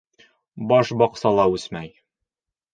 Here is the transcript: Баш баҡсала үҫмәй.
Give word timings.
Баш 0.71 0.91
баҡсала 1.03 1.47
үҫмәй. 1.61 1.95